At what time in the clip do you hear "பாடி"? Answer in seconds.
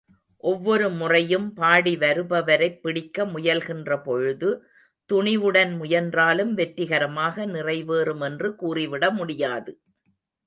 1.53-1.97